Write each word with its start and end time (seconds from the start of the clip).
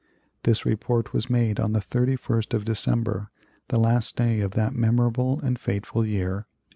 This 0.45 0.65
report 0.65 1.13
was 1.13 1.29
made 1.29 1.59
on 1.59 1.73
the 1.73 1.79
31st 1.79 2.55
of 2.55 2.65
December 2.65 3.29
the 3.67 3.77
last 3.77 4.15
day 4.15 4.39
of 4.39 4.53
that 4.53 4.73
memorable 4.73 5.39
and 5.41 5.59
fateful 5.59 6.03
year, 6.03 6.47
1860. 6.47 6.49